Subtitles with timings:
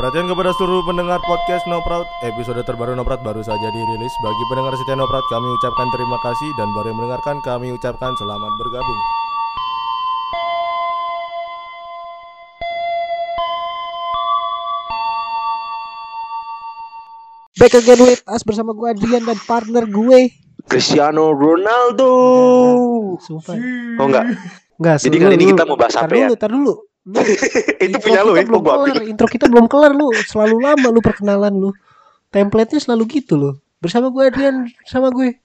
[0.00, 4.44] Perhatian kepada seluruh pendengar podcast No Proud Episode terbaru No Proud baru saja dirilis Bagi
[4.48, 8.48] pendengar setia No Proud kami ucapkan terima kasih Dan baru yang mendengarkan kami ucapkan selamat
[8.56, 9.00] bergabung
[17.60, 20.32] Back again with us bersama gue Adrian dan partner gue.
[20.64, 22.08] Cristiano Ronaldo.
[23.20, 23.52] Sumpah.
[24.00, 24.32] Oh enggak.
[24.80, 26.32] Enggak, Jadi kali ini kita mau bahas apa ya?
[26.32, 26.89] dulu, tar dulu.
[27.08, 27.16] Lu,
[27.80, 29.02] Itu intro punya lu ya, belum gua kelar.
[29.08, 30.12] Intro kita belum kelar lu.
[30.28, 31.70] Selalu lama lu perkenalan lu.
[32.30, 33.54] Template-nya selalu gitu loh.
[33.80, 35.40] Bersama gue Adrian sama gue.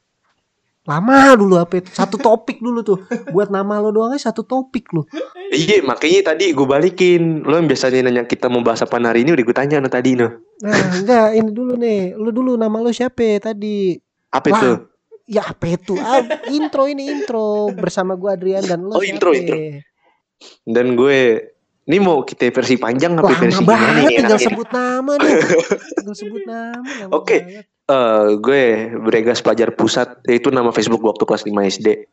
[0.86, 1.90] Lama dulu apa itu?
[1.90, 3.00] Satu topik dulu tuh.
[3.34, 5.02] Buat nama lo doang aja satu topik lu.
[5.50, 7.42] Iya, makanya tadi gue balikin.
[7.42, 10.14] Lo yang biasanya nanya kita mau bahas apa hari ini udah gue tanya no tadi
[10.14, 10.30] no.
[10.62, 12.14] Nah, enggak, ini dulu nih.
[12.14, 13.98] Lu dulu nama lo siapa tadi?
[14.30, 14.70] Apa itu?
[15.26, 15.98] Ya apa itu?
[15.98, 16.22] Ah,
[16.54, 19.58] intro ini intro bersama gue Adrian dan lo Oh, intro, intro.
[20.66, 21.20] Dan gue
[21.86, 24.48] ini mau kita versi panjang apa versi gimana banget nih tinggal enaknya?
[24.50, 25.34] sebut nama nih.
[26.02, 26.92] tinggal sebut nama.
[27.14, 27.38] Oke.
[27.38, 27.64] banget.
[27.86, 28.64] Eh, gue
[28.98, 31.88] Bregas Pelajar Pusat itu nama Facebook gue waktu kelas 5 SD.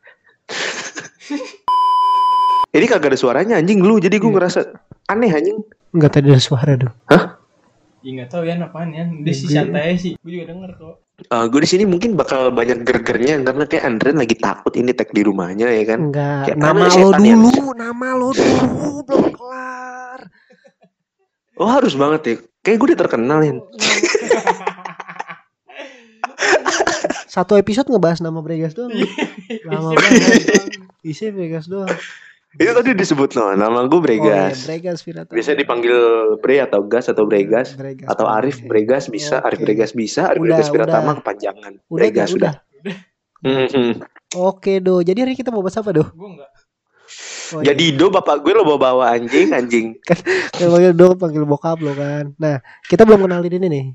[2.72, 4.36] Ini kagak ada suaranya anjing lu jadi gue Iya.
[4.36, 4.60] ngerasa
[5.08, 5.60] aneh anjing.
[5.92, 6.92] Enggak tadi ada suara dong.
[8.02, 9.04] Ya nggak tahu ya apaan ya.
[9.08, 10.16] Dia sih santai sih.
[10.20, 11.01] Gue juga denger kok.
[11.12, 15.12] Eh, gue di sini mungkin bakal banyak gergernya karena kayak Andre lagi takut ini tag
[15.12, 16.00] di rumahnya ya kan.
[16.10, 17.36] Enggak, Kayak nama lo setan ya?
[17.36, 20.20] dulu, nama lo dulu belum kelar.
[21.60, 22.34] Oh harus banget ya.
[22.64, 23.52] Kayak gue udah terkenal ya.
[27.28, 28.92] Satu episode ngebahas nama Bregas doang.
[29.64, 30.68] Lama banget.
[31.06, 31.88] Isi Bregas doang.
[32.52, 34.68] Itu tadi disebut no, nama gue Oh iya, Bregas.
[34.68, 35.32] Bregas Virata.
[35.32, 35.96] Bisa dipanggil
[36.36, 38.04] Bre atau Gas atau Bregas Bregas.
[38.04, 39.72] atau Arif Bregas bisa, Arif Oke.
[39.72, 41.16] Bregas bisa, Arif Udah, Bregas Piratama udah.
[41.24, 41.72] kepanjangan.
[41.88, 42.96] Udah, Bregas udah, sudah.
[43.42, 43.88] Mhm.
[44.36, 45.00] Oke do.
[45.00, 46.04] Jadi hari kita mau bahas apa do?
[46.12, 46.50] Gue enggak.
[47.52, 47.72] Oh, iya.
[47.72, 49.86] Jadi do bapak gue lo bawa bawa anjing anjing.
[50.56, 52.32] Kalau panggil do panggil bokap lo kan.
[52.36, 53.86] Nah kita belum kenalin ini nih.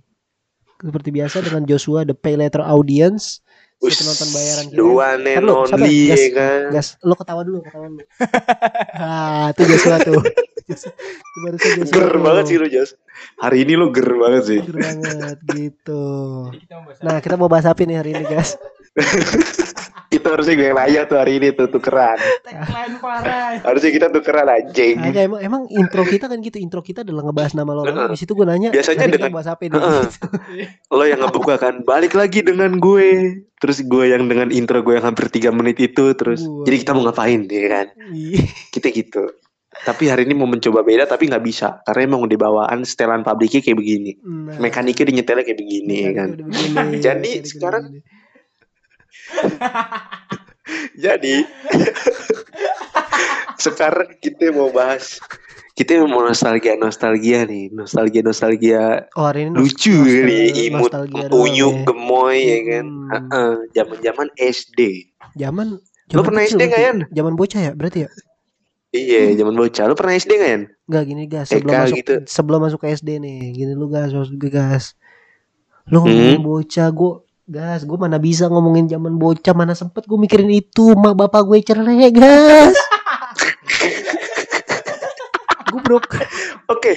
[0.77, 3.41] Seperti biasa dengan Joshua the pay letter audience.
[3.77, 4.77] Si Us, penonton bayaran kita.
[4.81, 6.17] Lu, sabar, only gas.
[6.17, 6.61] ya kan.
[6.73, 8.03] Gas, lo ketawa dulu, ketawa dulu.
[8.97, 10.21] ah, itu Joshua tuh.
[10.73, 11.93] itu barusan Joshua.
[11.93, 12.21] Ger tuh.
[12.25, 12.89] banget sih lo Jas.
[13.37, 14.59] Hari ini lo ger banget sih.
[14.65, 16.05] Ger banget gitu.
[17.05, 18.57] Nah, kita mau bahas apa nih hari ini, guys?
[20.07, 22.15] Itu harusnya gue nanya tuh hari ini tuh tukeran.
[22.39, 23.59] tagline parah.
[23.59, 24.95] Harusnya kita tukeran anjing.
[24.97, 26.57] Agak emang emang intro kita kan gitu.
[26.57, 27.83] Intro kita adalah ngebahas nama lo.
[27.83, 29.75] Di situ gue nanya, Biasanya dengan- bahas apa nih?
[30.87, 33.43] Lo yang ngebuka kan balik lagi dengan gue.
[33.57, 36.45] Terus gue yang dengan intro gue yang hampir 3 menit itu terus.
[36.45, 36.63] Gua.
[36.63, 37.87] Jadi kita mau ngapain ya kan?
[38.13, 39.27] Ih, Kita gitu.
[39.77, 43.61] Tapi hari ini mau mencoba beda tapi nggak bisa karena emang udah bawaan setelan pabriknya
[43.61, 44.11] kayak begini.
[44.23, 46.29] nah, Mekaniknya dinyetelnya kayak begini ya kan.
[46.33, 48.01] begini, Jadi, udah sekarang begini.
[50.97, 51.41] Jadi
[53.63, 55.17] sekarang kita mau bahas
[55.73, 61.25] kita mau nostalgia nostalgia nih nostalgia nostalgia oh, hari ini lucu nostal- nih imut nostalgia
[61.29, 61.83] unyu ya.
[61.85, 63.55] gemoy ya kan Hmm.
[63.71, 64.79] zaman zaman SD
[65.37, 65.79] Zaman
[66.11, 66.97] Lo pernah SD nggak, Yan?
[67.11, 68.09] Zaman bocah ya, berarti ya?
[68.95, 72.13] iya zaman bocah lu pernah SD nggak Yan Enggak gini gas sebelum masuk gitu.
[72.25, 73.39] sebelum masuk ke SD nih.
[73.51, 74.15] Gini lu gas,
[74.47, 74.95] gas.
[75.91, 76.47] Lu ngomongin Hmm.
[76.47, 77.13] bocah gue
[77.47, 81.63] gas, gue mana bisa ngomongin zaman bocah, mana sempet gue mikirin itu, mak bapak gue
[81.63, 82.75] cerai gas.
[85.71, 86.91] gue bro, oke.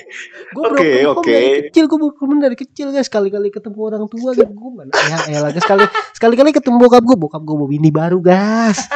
[0.51, 1.39] Gue bro, Oke, oke.
[1.71, 5.39] kecil gue broken dari kecil guys, sekali-kali ketemu orang tua gitu, gue mana, ya, ya
[5.55, 5.87] guys, sekali,
[6.19, 8.91] sekali-kali ketemu bokap gue, bokap gue bawa bini baru gas,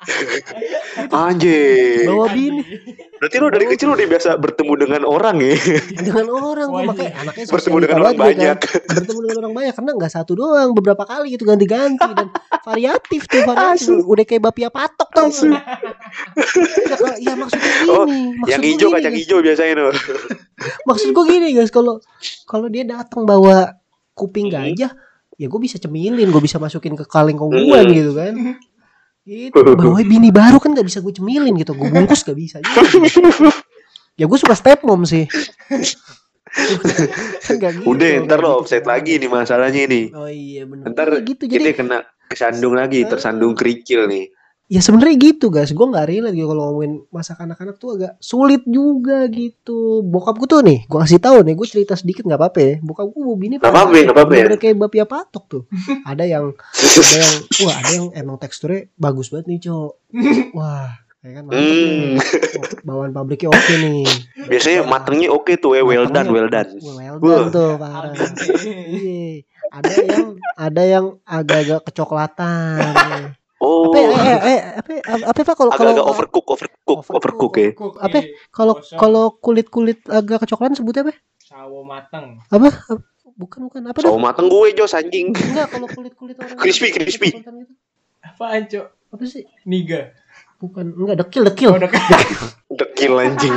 [1.12, 2.62] anjir bawa bini
[3.20, 5.54] berarti lu dari kecil udah biasa bertemu dengan orang ya
[5.92, 7.20] dengan orang gue Wah, makanya iya.
[7.20, 8.22] anaknya bertemu dengan orang kan.
[8.22, 12.28] banyak bertemu dengan orang banyak karena nggak satu doang beberapa kali gitu ganti-ganti dan
[12.62, 15.36] variatif tuh variatif udah kayak bapia patok tau nggak?
[15.36, 15.52] Asli.
[15.52, 19.92] Ya, kalau- ya maksudnya gini Oh, maksud yang gua hijau gini, kacang hijau biasanya tuh
[20.82, 21.94] maksud gue gini guys kalau
[22.44, 23.76] kalau dia datang bawa
[24.12, 24.56] kuping Hmm.
[24.72, 24.92] gajah
[25.36, 27.94] ya gue bisa cemilin gue bisa masukin ke kaleng kongguan Hmm.
[27.94, 28.34] gitu kan
[29.28, 32.82] itu bawa bini baru kan gak bisa gue cemilin gitu gue bungkus gak bisa juga.
[34.16, 35.28] ya gue suka step mom sih
[36.50, 38.58] gitu Udah, ntar lo gitu.
[38.66, 40.10] offset lagi nih masalahnya ini.
[40.10, 40.90] Oh iya benar.
[40.90, 44.34] Ntar Iya gitu jadi Kita kena kesandung lagi, tersandung kerikil nih.
[44.70, 45.74] Ya sebenarnya gitu guys.
[45.74, 50.06] Gue nggak relate gitu kalau ngomongin masa anak-anak tuh agak sulit juga gitu.
[50.06, 52.74] Bokap gue tuh nih, gue kasih tahu nih, gue cerita sedikit nggak apa-apa ya.
[52.78, 54.44] Bokap gue mau bini Nggak apa-apa, nggak apa-apa ya.
[54.54, 55.62] Kayak bapia patok tuh.
[56.10, 57.34] ada yang ada yang
[57.66, 59.92] wah ada yang emang teksturnya bagus banget nih cowok.
[60.58, 60.90] Wah
[61.20, 62.16] ya kan mantep Hmm.
[62.16, 62.16] nih.
[62.80, 64.08] Bawaan pabriknya oke nih.
[64.48, 66.70] Biasanya matengnya oke tuh, eh, well done, well done.
[66.80, 68.14] Well done tuh parah.
[68.64, 69.44] Iya.
[69.70, 70.26] Ada yang
[70.56, 73.36] ada yang agak-agak kecoklatan.
[73.86, 77.54] Apa ya, eh, eh, apa ya, apa apa kalau kalau agak-agak overcook, overcook, Overcook, overcook
[77.56, 77.70] ya.
[78.02, 78.18] Apa?
[78.50, 81.14] kalau kalau kulit-kulit agak kecoklatan sebutnya apa?
[81.40, 82.38] Sawo mateng.
[82.46, 82.68] Apa?
[83.34, 83.98] Bukan bukan apa?
[84.02, 85.32] Sawo mateng gue Jos anjing.
[85.32, 87.30] Enggak kalau kulit-kulit orang Crispy, crispy.
[87.32, 87.64] gitu.
[88.20, 88.86] Apaan, Cok?
[89.16, 89.48] Apa sih?
[89.64, 90.12] Niga.
[90.60, 91.70] Bukan enggak dekil dekil.
[91.72, 91.88] Oh, udah
[92.80, 93.56] Dekil anjing.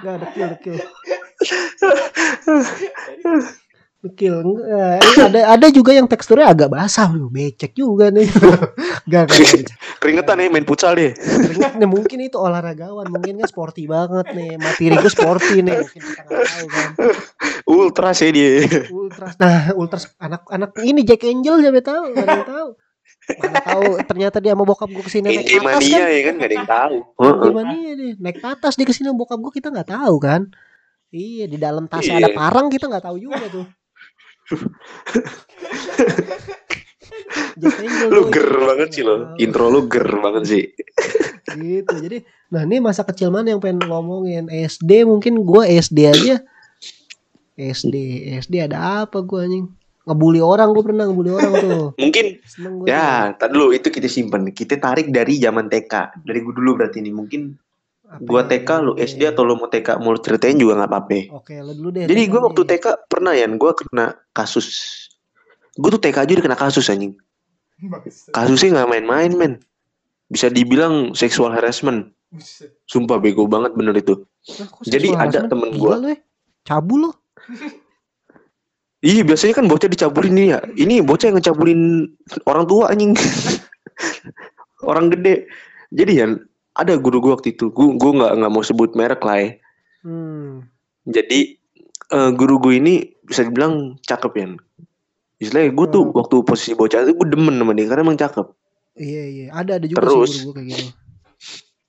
[0.00, 0.76] Enggak dekil dekil.
[4.04, 5.00] Enggak.
[5.00, 8.28] Eh, ada ada juga yang teksturnya agak basah loh, becek juga nih.
[9.08, 9.72] Enggak enggak.
[10.00, 11.16] Keringetan ya main futsal deh.
[11.16, 14.60] Keringet nih mungkin itu olahragawan, mungkin kan sporty banget nih.
[14.60, 16.88] Materi gue sporty nih, mungkin kita tahu kan.
[17.64, 18.52] Ultras ya dia.
[18.92, 19.32] Ultras.
[19.40, 22.68] Nah, ultras anak-anak ini Jack Angel siapa tahu, enggak ada yang tahu.
[23.24, 26.12] Mana tahu ternyata dia sama bokap gue ke sini naik patas mania kan.
[26.12, 26.96] ya kan gak ada yang tahu.
[27.24, 27.40] Heeh.
[27.48, 30.42] Gimana dia naik patas dia ke sini bokap gue kita nggak tahu kan.
[31.08, 32.28] Iya di dalam tasnya Iya.
[32.28, 33.64] ada parang kita nggak tahu juga tuh.
[38.10, 39.38] Lu ger banget sih lo.
[39.38, 40.64] Intro lu ger banget sih.
[41.54, 46.42] gitu jadi nah ini masa kecil mana yang pengen ngomongin SD mungkin gua SD aja
[47.54, 47.94] SD
[48.42, 49.70] SD ada apa gua anjing
[50.02, 54.10] ngebully orang gua pernah ngebully orang tuh Mungkin seneng gua ya, tadi dulu itu kita
[54.10, 54.50] simpen.
[54.50, 56.26] Kita tarik dari zaman TK.
[56.26, 57.54] Dari gue dulu berarti ini mungkin
[58.04, 58.60] Apa gua ya?
[58.60, 61.20] TK lu SD atau lu mau TK mau ceritain juga nggak apa-apa.
[61.40, 62.62] oke lo dulu deh Jadi gue waktu.
[62.68, 64.66] TK pernah ya, gue kena kasus.
[65.80, 67.16] Gue tuh TK aja udah kena kasus anjing.
[68.30, 69.52] Kasusnya nggak main-main men.
[70.28, 72.12] Bisa dibilang seksual harassment.
[72.84, 74.20] Sumpah bego banget bener itu.
[74.60, 75.96] Nah, jadi ada temen gua.
[75.96, 76.18] lu ya.
[76.64, 77.12] cabul lo
[79.04, 80.58] Iya biasanya kan bocah dicabulin nih ya.
[80.80, 82.08] Ini bocah yang ngecabulin
[82.48, 83.12] orang tua anjing.
[84.90, 85.44] orang gede.
[85.92, 86.26] Jadi ya
[86.74, 87.70] ada guru gue waktu itu.
[87.70, 89.50] Gue gue nggak nggak mau sebut merek lah ya.
[90.02, 90.66] hmm.
[91.06, 91.56] Jadi
[92.10, 94.46] eh, guru gue ini bisa dibilang cakep ya.
[95.36, 96.14] Istilahnya gue tuh Hmm.
[96.14, 98.46] waktu posisi bocah itu gue demen sama dia karena emang cakep.
[98.94, 100.30] iya iya ada ada juga Terus.
[100.30, 100.84] sih guru gua kayak gitu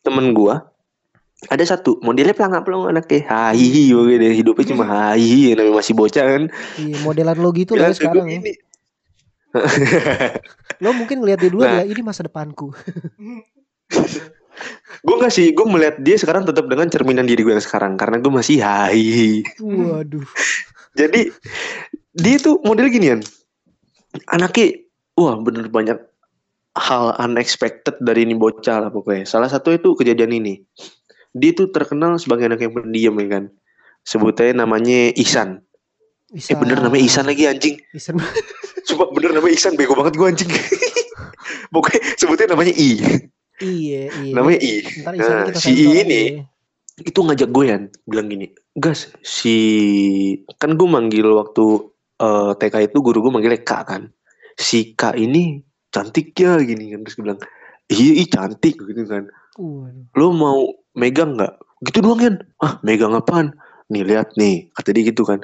[0.01, 0.55] Temen gue
[1.45, 4.83] ada satu modelnya pelangak pelong anaknya hahihi gitu hidupnya cuma
[5.13, 6.43] hahihi namanya masih bocah kan
[6.81, 8.53] iya modelan lo gitu Bilang lah ke sekarang gue ya gini,
[10.81, 11.77] lo mungkin ngeliat dia dulu Nah.
[11.77, 12.73] adalah ini masa depanku
[15.05, 18.17] gue gak sih gue melihat dia sekarang tetap dengan cerminan diri gue yang sekarang karena
[18.19, 20.25] gue masih hahihi waduh.
[20.95, 21.27] Jadi
[22.15, 23.19] dia tuh model ginian
[24.31, 24.79] anaknya
[25.19, 25.99] wah bener banyak
[26.75, 29.23] hal unexpected dari ini bocah lah pokoknya.
[29.23, 30.59] Salah satu itu kejadian ini.
[31.35, 33.43] Dia tuh terkenal sebagai anak yang pendiam ya kan?
[34.03, 35.63] Sebutnya namanya Ihsan.
[36.35, 37.75] Eh bener namanya Ihsan lagi anjing.
[37.95, 38.19] Ihsan.
[38.87, 39.79] Sumpah bener namanya Ihsan.
[39.79, 40.51] Bego banget gue anjing.
[41.73, 42.89] Pokoknya sebutnya namanya I
[43.61, 44.33] iya iya.
[44.35, 44.71] Namanya I.
[45.03, 46.43] Ntar Nah, kita si I ini ya.
[47.03, 48.47] itu ngajak gue ya bilang gini
[48.79, 49.55] gas si
[50.59, 51.65] kan gue manggil waktu
[52.19, 54.11] eh, TK itu guru gue manggilnya Kak kan.
[54.55, 55.59] Si Kak ini
[55.91, 57.03] cantik ya gini kan.
[57.03, 57.41] Terus gue bilang
[57.91, 59.27] iya ih cantik gitu kan.
[59.55, 60.11] Waduh.
[60.19, 60.59] lo mau
[60.99, 61.55] megang nggak?
[61.87, 63.55] Gitu doang kan ah megang apaan?
[63.87, 65.39] Nih lihat nih kata dia gitu kan.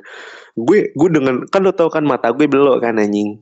[0.59, 3.39] Gue gue dengan kan lo tau kan mata gue belok kan anjing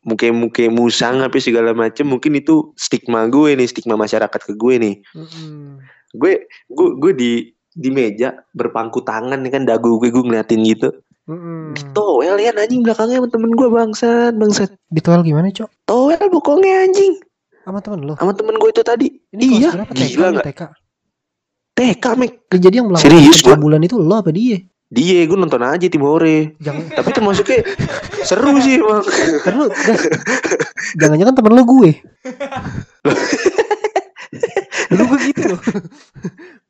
[0.00, 4.74] muke muke musang apa segala macem mungkin itu stigma gue nih stigma masyarakat ke gue
[4.80, 4.94] nih.
[5.12, 5.76] Mm-mm.
[6.16, 7.32] gue gue gue di
[7.70, 10.88] di meja berpangku tangan nih kan dagu gue gue ngeliatin gitu.
[11.28, 11.76] Mm-mm.
[11.94, 14.70] towel ya anjing belakangnya sama temen gue bangsat bangsat.
[14.88, 15.68] Ditual gimana cok?
[15.84, 17.20] Towel pokoknya anjing.
[17.62, 18.16] Sama temen lo?
[18.16, 19.08] Sama temen gue itu tadi.
[19.36, 20.46] Ini iya kelas berapa TK gila nggak?
[20.48, 20.62] TK
[21.76, 22.32] TK mek.
[22.50, 26.58] Jadi yang melakukan Serius, pencabulan itu lo apa dia dia gue nonton aja tim hore.
[26.58, 26.98] Jangan.
[26.98, 27.62] Tapi termasuknya
[28.26, 29.06] seru sih emang
[29.54, 30.02] lu gas
[30.98, 31.94] jangan-jangan temen lo gue.
[34.90, 35.54] Dulu gue gitu.
[35.54, 35.60] Loh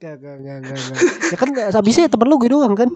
[0.01, 0.97] Gak, gak, gak, gak, gak.
[1.29, 2.89] Ya kan habisnya temen lo gue doang kan?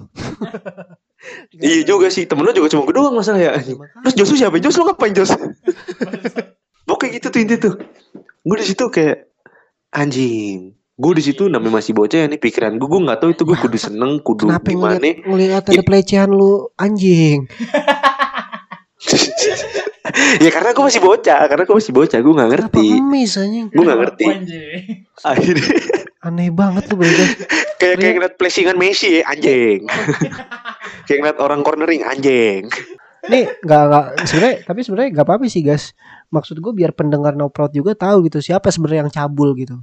[1.52, 3.52] Gak, iya juga sih temen lo juga cuma gue doang masalah ya.
[3.60, 4.08] Ya, makanya.
[4.08, 4.56] terus Jos lu siapa?
[4.60, 5.32] Jos lu ngapain Jos?
[6.88, 7.75] Pokoknya gitu tuh inti tuh.
[8.44, 9.28] Gue di situ kayak
[9.92, 13.42] anjing gue di situ namanya masih bocah ya nih pikiran gue gue nggak tahu itu
[13.42, 15.02] gue kudu seneng kudu Kenapa gimana.
[15.02, 17.50] ngeliat, ngeliat ada pelecehan lu anjing?
[20.14, 22.86] Ya karena gue masih bocah karena gue masih bocah gue nggak ngerti.
[23.00, 23.34] emis
[23.72, 24.26] gue nggak ngerti.
[24.28, 24.82] Anjing.
[25.24, 25.74] akhirnya
[26.24, 27.24] Aneh banget lu bego
[27.80, 29.84] kayak kayak ngeliat placingan Messi ya anjing.
[31.04, 32.68] Kayak ngeliat orang cornering anjing.
[33.28, 35.92] Nih gak, gak sebenarnya tapi sebenarnya gak apa-apa sih guys.
[36.32, 39.80] Maksud gue biar pendengar no proud juga tahu gitu Siapa sebenarnya yang cabul gitu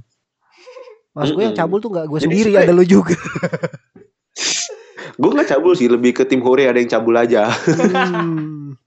[1.12, 3.12] Maksud gue yang cabul tuh gak gue sendiri ada lu juga
[5.12, 8.72] gue nggak cabul sih lebih ke tim hore ada yang cabul aja Hmm.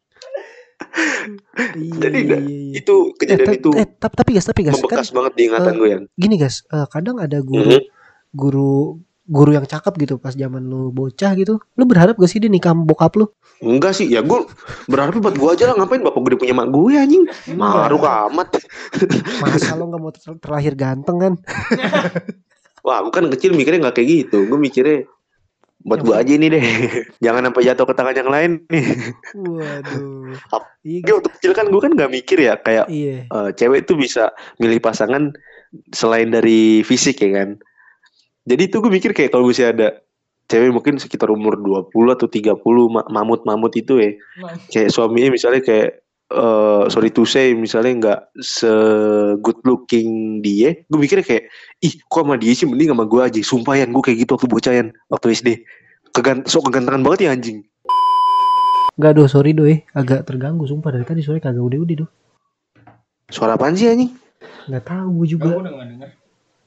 [1.76, 2.74] Jadi iya, iya, iya.
[2.78, 5.42] itu Eh, kejadian ta- itu eh, tapi, tapi guys, tapi guys, kan membekas banget di
[5.46, 7.82] ingatan eh, gue ya gini guys, eh, kadang ada guru, Mhm.
[8.32, 11.58] guru, guru yang cakep gitu pas zaman lu bocah gitu.
[11.76, 13.26] Lu berharap gak sih dia nikah bokap lu?
[13.64, 14.46] Enggak sih, ya gue
[14.86, 17.24] berharap buat gue aja lah ngapain bapak gue punya mak gue anjing.
[17.58, 18.62] Maruk amat.
[19.42, 21.34] Masa lo gak mau ter- terlahir ganteng kan?
[22.86, 24.46] Wah, bukan kecil mikirnya nggak kayak gitu.
[24.46, 25.10] Gue mikirnya
[25.86, 26.66] buat Yang gua aja ini deh
[27.26, 28.86] jangan sampai jatuh ke tangan yang lain nih
[29.38, 30.34] Waduh.
[30.82, 31.02] Iya.
[31.06, 33.30] Dia waktu kecil kan gue kan nggak mikir ya kayak Iya.
[33.30, 35.30] eh, cewek tuh bisa milih pasangan
[35.94, 37.50] selain dari fisik ya kan.
[38.46, 39.88] Jadi tuh gue mikir kayak kalau misalnya ada
[40.46, 42.62] cewek mungkin sekitar umur 20 atau 30
[42.94, 44.14] ma- mamut-mamut itu ya.
[44.70, 48.70] Kayak suaminya misalnya kayak eh sorry to say misalnya nggak se
[49.42, 53.40] good looking dia, gue mikirnya kayak ih kok sama dia sih mending sama gue aja.
[53.42, 55.50] Sumpahan gue kayak gitu waktu bocahan waktu SD.
[56.14, 57.66] Kegan sok kegantengan banget ya anjing.
[58.96, 59.84] Enggak doh, sorry doh eh.
[59.92, 62.10] Agak terganggu sumpah dari tadi sore kagak udah-udah doh.
[63.28, 64.14] Suara apaan sih anjing?
[64.70, 65.50] Enggak tahu gue juga.
[65.50, 66.10] Gue udah gak denger.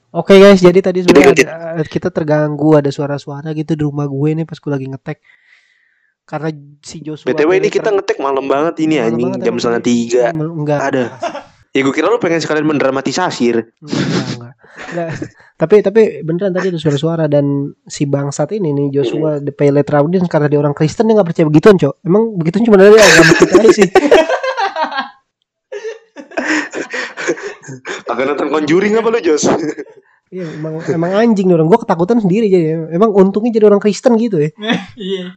[0.09, 4.45] Oke guys, jadi tadi sebenarnya ada, kita terganggu ada suara-suara gitu di rumah gue nih
[4.45, 5.21] pas gue lagi ngetek.
[6.25, 6.49] Karena
[6.81, 10.23] si Joshua BTW ini kita ngetek malam banget ini malam anjing banget jam setengah tiga.
[10.33, 10.79] Enggak.
[10.81, 11.03] Ada.
[11.69, 13.45] Ya gue kira lu pengen sekalian mendramatisasi.
[13.53, 14.53] Enggak, enggak.
[14.89, 15.09] Enggak.
[15.61, 20.25] tapi tapi beneran tadi ada suara-suara dan si bangsat ini nih Joshua the Pilot Raudin
[20.25, 22.01] karena dia orang Kristen dia nggak percaya begituan, Cok.
[22.01, 23.89] Emang begituan cuma dari agama kita aja sih.
[28.05, 29.45] Agak nonton Conjuring apa lu Jos?
[30.29, 31.65] Iya, emang emang anjing nih orang.
[31.65, 32.93] Gua ketakutan sendiri jadi.
[32.93, 34.53] Emang untungnya jadi orang Kristen gitu ya.
[34.93, 35.33] Iya.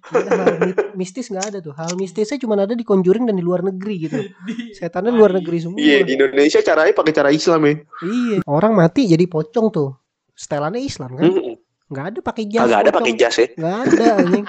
[0.93, 1.73] Mistis nggak ada tuh.
[1.73, 4.21] Hal mistisnya cuma ada di Conjuring dan di luar negeri gitu.
[4.77, 5.81] Setannya luar negeri semua.
[5.81, 7.75] Iya di Indonesia caranya pakai cara Islam ya.
[8.05, 8.37] Iya.
[8.45, 9.97] Orang mati jadi pocong tuh.
[10.37, 11.25] Setelannya Islam kan?
[11.89, 12.65] Nggak ada pakai jas.
[12.69, 13.49] Agak ada pakai jas ya.
[13.57, 14.47] Nggak ada anjing.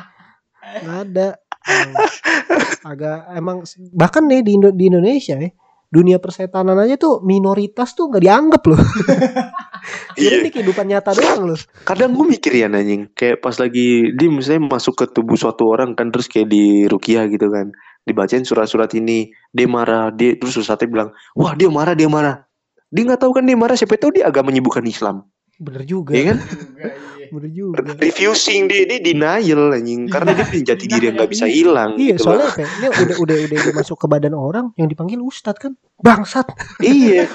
[0.83, 1.27] Nggak ada.
[2.91, 3.63] Agak emang
[3.95, 5.51] bahkan nih di, Indo- di Indonesia ya
[5.93, 8.81] dunia persetanan aja tuh minoritas tuh nggak dianggap loh.
[10.17, 10.41] Kira Iya.
[10.41, 11.59] ini kehidupan nyata doang loh.
[11.85, 15.93] Kadang gue mikir ya anjing kayak pas lagi dia misalnya masuk ke tubuh suatu orang
[15.93, 17.69] kan terus kayak di rukiah gitu kan
[18.03, 21.09] dibacain surat-surat ini dia marah dia terus ustadznya bilang
[21.39, 22.43] wah dia marah dia marah
[22.91, 25.23] dia nggak tahu kan dia marah siapa tahu dia agak menyibukkan Islam
[25.61, 26.11] Bener juga.
[26.17, 27.25] ya kan Juga, iya.
[27.29, 27.75] Bener juga.
[27.97, 32.13] refusing dia dia denial anjing karena dia punya jati diri yang nggak bisa hilang Iya,
[32.13, 32.61] gitu soalnya apa?
[32.61, 35.73] ya, Ini udah udah udah masuk ke badan orang yang dipanggil ustad kan.
[35.97, 36.49] Bangsat.
[36.81, 37.29] iya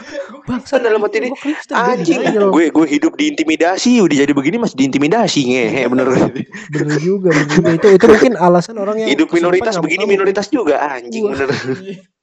[0.44, 0.80] Bangsat.
[0.80, 1.30] Dalam hati ini,
[1.70, 6.06] anjing gue gue hidup diintimidasi udah jadi begini masih diintimidasi ngehe bener
[6.68, 7.70] Bener juga, bener juga.
[7.74, 11.48] Itu itu mungkin alasan orang yang hidup minoritas begini minoritas juga anjing bener
[11.78, 12.17] Iya.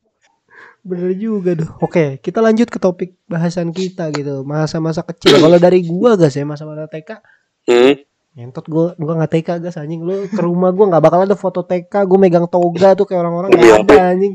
[0.86, 1.70] Bener juga tuh.
[1.82, 4.46] Oke, kita lanjut ke topik bahasan kita gitu.
[4.46, 5.42] Masa-masa kecil.
[5.42, 7.10] Kalau dari gua guys ya, masa-masa TK
[7.66, 7.94] hmm.
[8.36, 11.66] Ngentot gua gua nggak TK guys anjing lu ke rumah gua nggak bakal ada foto
[11.66, 14.34] TK gua megang toga tuh kayak orang-orang nggak Iya, ada anjing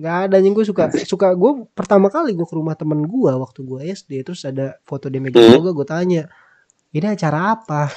[0.00, 3.60] nggak ada anjing gua suka suka gua pertama kali gua ke rumah temen gua waktu
[3.60, 5.60] gua SD terus ada foto dia megang Hmm.
[5.60, 6.30] toga gua tanya
[6.90, 7.90] ini acara apa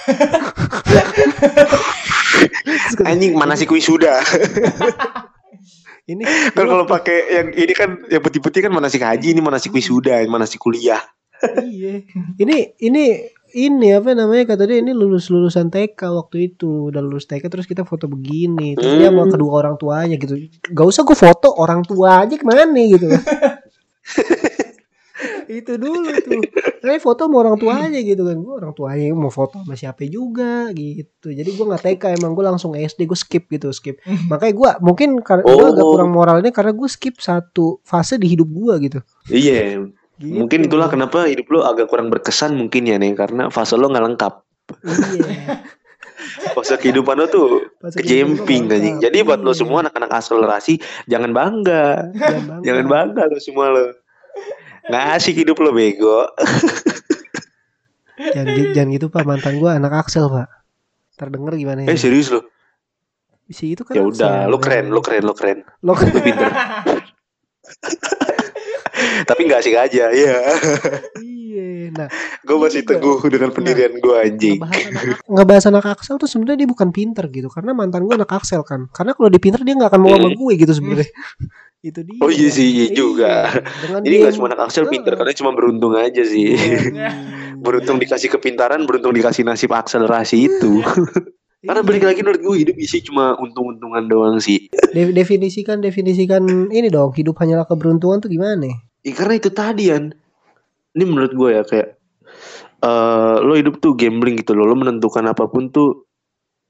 [3.07, 4.19] anjing mana sih wisuda
[6.03, 10.19] ini kan kalau pakai yang ini kan yang putih-putih kan manasik haji ini manasik wisuda
[10.27, 10.99] manasik kuliah.
[11.43, 12.07] Iya.
[12.39, 13.03] Ini ini
[13.53, 14.55] ini apa namanya?
[14.55, 16.87] Kata dia ini lulus lulusan TK waktu itu.
[16.87, 18.79] Udah lulus TK terus kita foto begini.
[18.79, 19.35] Terus dia mau Hmm.
[19.35, 20.39] kedua orang tuanya gitu.
[20.71, 23.11] Gak usah gue foto orang tua aja ke mana gitu
[25.47, 26.41] itu dulu tuh.
[26.83, 28.35] Saya foto sama orang tuanya gitu kan.
[28.39, 31.31] Gue orang tuanya mau foto sama siapa juga gitu.
[31.31, 33.99] Jadi gue nggak TK emang gue langsung SD gue skip gitu skip.
[34.27, 35.95] Makanya gue mungkin karena gue agak Oh.
[35.95, 38.99] kurang moralnya karena gue skip satu fase di hidup gue gitu.
[39.29, 39.83] Iya.
[40.13, 40.29] Gitu.
[40.39, 44.05] mungkin itulah kenapa hidup lo agak kurang berkesan mungkin ya nih karena fase lo nggak
[44.13, 44.33] lengkap.
[44.85, 45.57] Iya.
[46.55, 48.95] Fase kehidupan lo tuh kejemping anjing.
[49.01, 52.13] jadi buat lo semua anak-anak akselerasi jangan bangga.
[52.15, 52.63] Jangan bangga.
[52.63, 53.83] jangan bangga lo semua lo
[54.83, 56.27] nggak asik hidup lo bego.
[58.13, 59.25] Jangan, jangan gitu pak.
[59.25, 60.45] Mantan gua anak Axel pak.
[61.17, 62.45] Terdengar gimana eh ya serius lo?
[63.49, 65.65] Si itu kan ya udah lo keren lo keren lo keren.
[65.81, 66.47] Lo lo pinter.
[69.29, 70.39] Tapi nggak asik aja ya
[71.19, 71.89] iya.
[71.93, 72.07] Nah
[72.45, 72.97] gue masih Iya.
[72.97, 74.57] teguh dengan pendirian gue anjing.
[74.61, 78.29] ngebahas anak, ngebahas anak Axel tuh sebenarnya dia bukan pinter gitu karena mantan gua anak
[78.29, 78.87] Axel kan.
[78.93, 81.09] Karena kalau dia pinter dia nggak akan mau sama gue gitu sebenarnya
[81.83, 83.51] itu dia Oh iya sih, iya juga.
[83.83, 86.55] dengan Jadi nggak semua anak Axel pinter, karena cuma beruntung aja sih.
[87.63, 90.79] beruntung dikasih kepintaran, beruntung dikasih nasib akselerasi itu.
[91.63, 94.67] Karena balik lagi menurut gue hidup isi cuma untung-untungan doang sih.
[94.91, 98.67] De- definisikan definisikan ini dong hidup hanyalah keberuntungan tuh gimana
[98.99, 100.11] Ya, karena itu tadi kan.
[100.91, 101.95] Ini menurut gue ya kayak
[102.83, 104.67] eh lo hidup tuh gambling gitu loh.
[104.67, 106.03] Lo menentukan apa pun tuh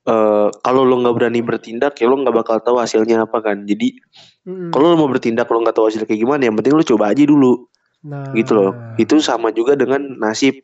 [0.05, 3.67] eh kalau lo nggak berani bertindak ya lo nggak bakal tahu hasilnya apa kan.
[3.67, 3.99] Jadi
[4.47, 4.71] Mm-mm.
[4.71, 7.23] kalau lo mau bertindak lo nggak tahu hasilnya kayak gimana, yang penting lo coba aja
[7.27, 7.67] dulu.
[8.03, 8.71] nah gitu loh.
[8.99, 10.59] Itu sama juga dengan nasib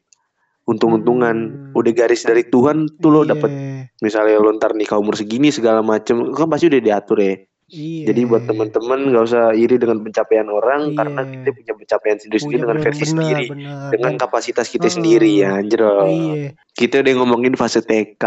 [0.67, 1.35] untung-untungan.
[1.49, 1.77] Hmm.
[1.77, 3.51] Udah garis dari Tuhan tuh lo Iya, dapet
[3.99, 7.35] misalnya lo ntar nikah umur segini segala macem kan pasti udah diatur ya.
[7.71, 8.11] iya.
[8.11, 10.95] Jadi buat teman-teman nggak usah iri dengan pencapaian orang Iya.
[10.99, 13.89] karena kita punya pencapaian sendiri-sendiri dengan versi bener, sendiri, bener.
[13.95, 14.95] dengan kapasitas kita Heeh.
[14.99, 15.81] sendiri ya, anjir.
[15.81, 16.47] Iya.
[16.75, 18.23] Kita udah ngomongin fase TK.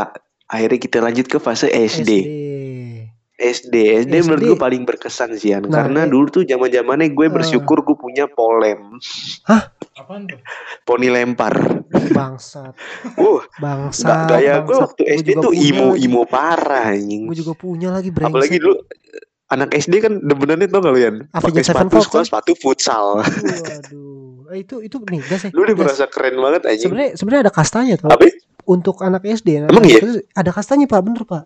[0.47, 1.83] Akhirnya kita lanjut ke fase SD.
[1.93, 2.13] SD.
[3.35, 3.75] SD, SD,
[4.07, 4.15] SD.
[4.23, 5.51] menurut gue paling berkesan sih.
[5.53, 7.33] Nah, Karena dulu tuh zaman zamannya gue Eh.
[7.33, 9.03] bersyukur gue punya polem,
[9.93, 10.39] Apaan tuh?
[10.83, 11.51] poni lempar.
[12.09, 12.71] Bangsat.
[13.17, 14.07] Uh, Bangsat.
[14.07, 16.07] Gak gaya gue waktu Gua SD tuh imo lagi.
[16.07, 17.27] imo parah anjing.
[17.27, 18.31] Gue juga punya lagi brengsek.
[18.31, 18.79] Apalagi dulu
[19.49, 21.17] anak SD kan demenannya tau gak lu Yan?
[21.29, 22.29] Pakai sepatu sekolah kan?
[22.31, 23.27] sepatu futsal.
[23.27, 24.49] Waduh.
[24.51, 25.51] Eh, itu itu nih gas ya.
[25.51, 26.87] Lu udah merasa keren banget anjing.
[26.87, 28.07] Sebenarnya sebenarnya ada kastanya tuh.
[28.07, 28.23] Apa?
[28.63, 28.69] Ya?
[28.69, 29.67] Untuk anak SD.
[29.67, 29.99] Emang iya?
[29.99, 31.45] Terus Ada kastanya Pak, bener Pak.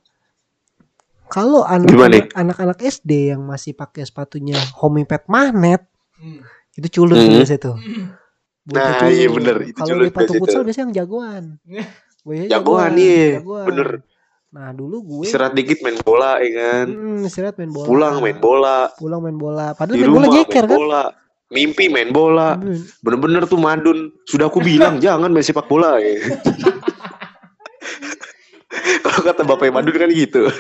[1.27, 1.91] Kalau anak
[2.33, 5.83] anak-anak SD yang masih pakai sepatunya homipad magnet
[6.15, 6.41] Hmm.
[6.73, 7.29] itu culun Hmm.
[7.35, 7.77] biasanya tuh.
[8.67, 9.13] Nah, culun.
[9.13, 10.67] iya bener, itu Kalau di sepatu biasa futsal itu.
[10.67, 11.45] biasanya yang jagoan.
[12.27, 13.67] Biasanya Jagoan iya, jagoan.
[13.67, 13.89] bener.
[14.49, 16.87] Nah dulu gue Istirahat dikit main bola ya kan.
[16.89, 17.87] Mm, istirahat main bola.
[17.87, 18.79] Pulang main bola.
[18.97, 19.67] Pulang main bola.
[19.73, 20.79] Padahal Di main bola rumah jeker main kan.
[20.79, 21.03] bola.
[21.47, 22.49] Mimpi main bola.
[22.99, 23.99] Bener-bener tuh madun.
[24.25, 26.17] Sudah aku bilang jangan main sepak bola ya.
[29.05, 30.47] Kalau kata Bapak Madun kan gitu.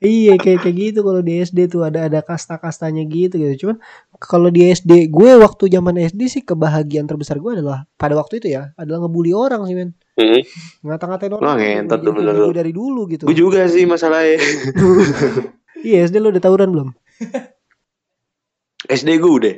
[0.00, 3.68] Iya kayak kayak gitu kalau di SD tuh ada ada kasta-kastanya gitu gitu.
[3.68, 3.84] Cuman
[4.16, 8.48] kalau di SD gue waktu zaman SD sih kebahagiaan terbesar gue adalah pada waktu itu
[8.56, 9.92] ya adalah ngebully orang sih men.
[10.16, 10.40] Hmm.
[10.88, 11.44] Ngata-ngatain orang.
[11.44, 12.56] Wah, ngentot tuh bener gue lu.
[12.56, 13.28] dari dulu gitu.
[13.28, 14.40] Gue juga sih masalahnya.
[15.80, 16.88] Iya SD lo udah tawuran belum?
[19.00, 19.54] SD gue udah.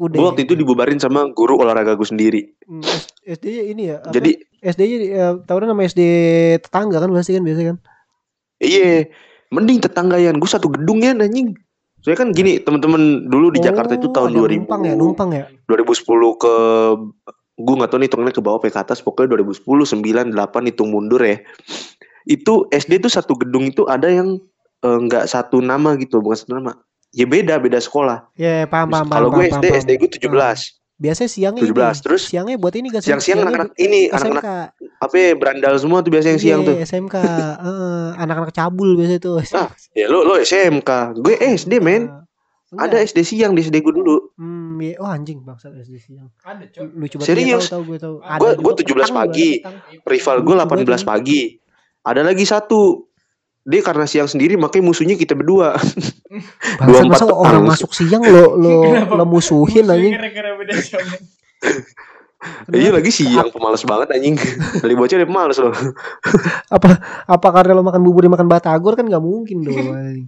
[0.00, 0.16] Udah.
[0.16, 2.40] Gue waktu itu dibubarin sama guru olahraga gue sendiri.
[2.64, 2.84] Hmm,
[3.24, 4.00] SD ini ya.
[4.00, 4.16] apa?
[4.16, 6.00] Jadi SD-nya eh, tawuran sama SD
[6.60, 7.76] tetangga kan pasti kan biasa kan.
[8.58, 9.06] iya.
[9.48, 10.36] Mending tetanggayan.
[10.36, 11.56] Gue satu gedung ya anjing.
[11.98, 15.30] Soalnya kan gini teman-teman dulu di Jakarta itu Oh, tahun ada 2000 Numpang ya, numpang
[15.32, 15.44] ya.
[15.66, 16.04] 2010
[16.38, 16.54] ke
[17.58, 20.94] gue nggak tahu nih hitungannya ke bawah apa ke atas pokoknya 2010 9 8 hitung
[20.94, 21.42] mundur ya
[22.22, 24.38] itu SD tuh satu gedung itu ada yang
[24.80, 26.78] eh, nggak satu nama gitu bukan satu nama
[27.10, 29.10] ya beda beda sekolah Ya paham paham paham.
[29.10, 30.54] kalau gue paham, SD paham, SD gue 17 paham.
[30.98, 32.02] Biasanya siangnya 17 ini.
[32.02, 33.08] terus Siangnya buat ini gak sih?
[33.08, 34.44] siang-siang Siangnya anak-anak ini anak-anak
[34.98, 37.14] apa ya, berandal semua tuh biasa yang siang Iya, tuh SMK.
[37.16, 39.38] Heeh, anak-anak cabul biasanya tuh.
[39.52, 42.10] Ah, ya lo lo SMK gue SD men
[42.68, 42.82] Enggak.
[42.84, 44.98] ada SD siang di SD gue dulu Hmm, iya.
[44.98, 46.28] oh anjing bangsa SD siang.
[46.40, 46.84] Ada cok.
[46.92, 47.28] Lucu banget.
[47.28, 47.64] Serius?
[47.64, 48.14] Iya, tahu, tahu gue tahu.
[48.18, 49.50] Gua- Ada gua juga 17 petang, pagi.
[50.04, 51.06] rival gue 18 ini.
[51.06, 51.40] pagi
[52.00, 53.07] ada lagi satu
[53.68, 55.76] dia karena siang sendiri makanya musuhnya kita berdua
[56.80, 57.36] Bangsat, 24 masa petang.
[57.36, 58.74] orang masuk siang lo lo
[59.18, 60.14] lo musuhin anjing.
[60.14, 61.04] Kira-kira beda jam.
[62.70, 64.38] Iya lagi siang pemalas banget anjing.
[64.82, 65.74] Dari bocah udah pemalas loh.
[66.68, 69.74] Apa apa karena lo makan bubur dia makan batagor kan nggak mungkin dong.
[69.90, 70.24] anjing.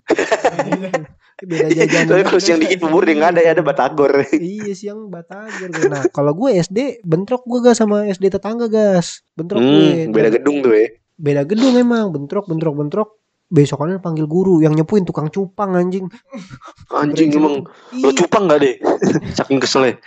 [1.40, 2.04] Beda jajan.
[2.04, 4.10] Tapi kalau siang dikit bubur dia nggak ada ya ada batagor.
[4.32, 5.70] Iya siang batagor.
[5.70, 5.86] gue.
[5.86, 9.22] Nah kalau gue SD bentrok gue gas sama SD tetangga gas.
[9.32, 10.10] Bentrok Hmm, gue.
[10.10, 10.90] beda gedung tuh ya.
[11.14, 13.08] beda gedung emang bentrok bentrok bentrok
[13.50, 16.06] besokannya panggil guru yang nyepuin tukang cupang anjing
[16.94, 18.74] Anjing emang lo Ih, cupang nggak deh?
[19.36, 19.98] Saking keselnya.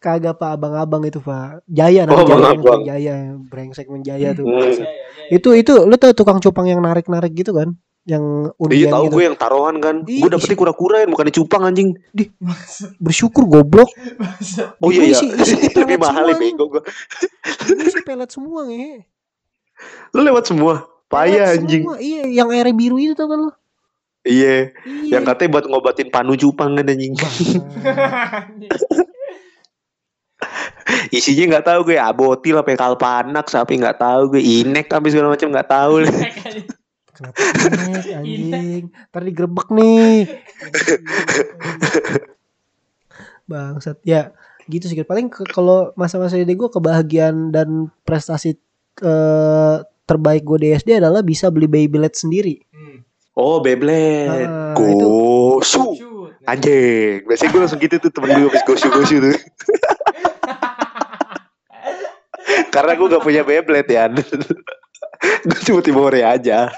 [0.00, 2.80] kagak pak abang-abang itu pak jaya Oh, namanya jaya, abang-abang.
[2.84, 4.60] jaya brengsek menjaya tuh Hmm.
[4.60, 4.86] Iya, iya, iya.
[5.32, 7.72] itu itu lu tau tukang cupang yang narik narik gitu kan
[8.04, 9.96] yang Iya undian tahu gitu gue yang taruhan kan.
[10.04, 11.96] Ih, Gue dapetnya kura-kura ya bukan cupang anjing.
[12.98, 13.88] bersyukur goblok.
[14.78, 15.40] Oh iya isi- iya.
[15.40, 16.82] isi Lebih mahal ya bego gue.
[17.70, 19.08] ini sih pelet semua nge
[20.12, 20.84] Lo lewat semua.
[21.06, 21.82] Payah anjing.
[21.82, 21.96] semua.
[21.96, 23.52] iya yang airnya biru itu tau kan lo
[24.22, 24.72] Iya.
[24.84, 27.12] iya Yang katanya buat ngobatin panu cupang kan anjing.
[31.10, 35.48] Isinya nggak tahu gue abotil apa kalpanak sapi nggak tahu gue inek tapi segala macam
[35.48, 36.04] nggak tahu.
[37.14, 37.38] Kenapa
[37.70, 38.84] inek anjing?
[38.90, 40.26] Ntar digerebek nih.
[43.46, 44.02] Bangsat.
[44.02, 44.34] Ya,
[44.66, 44.98] gitu sih.
[45.06, 48.58] Paling kalau masa-masa SD gue kebahagiaan dan prestasi
[49.00, 52.58] eh, terbaik gue di SD adalah bisa beli Beyblade sendiri.
[52.74, 53.06] Hmm.
[53.38, 54.46] Oh Beyblade.
[54.46, 55.06] Ah, itu.
[55.06, 55.94] Gosu.
[55.94, 56.34] Shoot.
[56.44, 57.24] Anjing.
[57.24, 59.38] Biasanya gue langsung gitu tuh temen gue habis gosu-gosu tuh.
[62.74, 64.10] Karena gue gak punya Beyblade ya.
[65.48, 66.70] gue cuma Timore aja.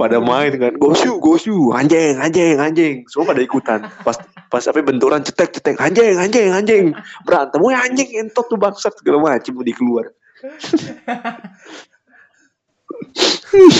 [0.00, 0.72] Pada main kan.
[0.80, 1.76] Gosu, gosu.
[1.76, 3.04] Anjing, anjing, anjing.
[3.04, 3.84] Semua pada ikutan.
[4.00, 4.16] Pas
[4.52, 6.84] pas apa benturan cetek cetek anjing anjing anjing
[7.24, 10.12] berantem wah anjing entot tuh bangsat segala macam mau dikeluar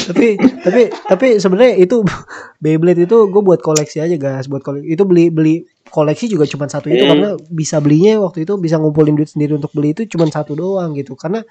[0.08, 2.00] tapi tapi tapi sebenarnya itu
[2.64, 6.64] Beyblade itu gue buat koleksi aja guys buat koleksi itu beli beli koleksi juga cuma
[6.66, 7.10] satu itu Hmm.
[7.12, 10.96] karena bisa belinya waktu itu bisa ngumpulin duit sendiri untuk beli itu cuma satu doang
[10.96, 11.44] gitu karena